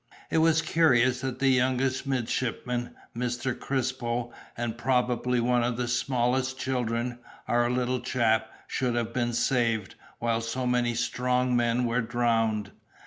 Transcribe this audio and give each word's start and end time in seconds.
It 0.31 0.39
was 0.39 0.63
curious 0.63 1.21
that 1.21 1.37
the 1.37 1.49
youngest 1.49 2.07
midshipman, 2.07 2.95
Mr. 3.15 3.55
Crispo, 3.55 4.31
and 4.57 4.75
probably 4.75 5.39
one 5.39 5.61
of 5.61 5.77
the 5.77 5.87
smallest 5.87 6.57
children, 6.57 7.19
our 7.47 7.69
little 7.69 7.99
chap, 7.99 8.49
should 8.65 8.95
have 8.95 9.13
been 9.13 9.33
saved, 9.33 9.93
while 10.17 10.41
so 10.41 10.65
many 10.65 10.95
strong 10.95 11.55
men 11.55 11.85
were 11.85 12.01
drowned.... 12.01 12.71